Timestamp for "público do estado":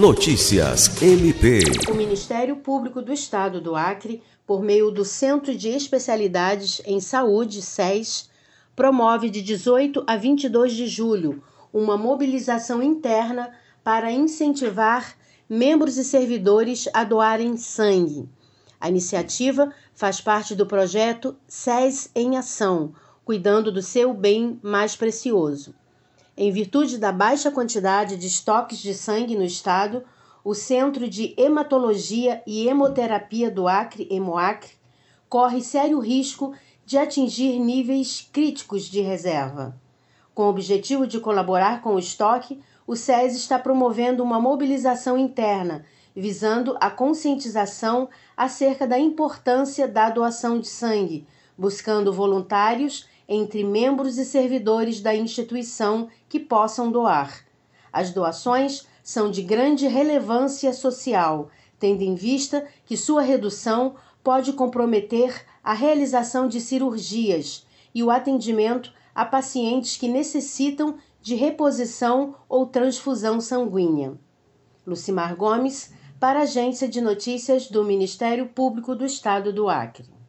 2.56-3.60, 78.48-79.52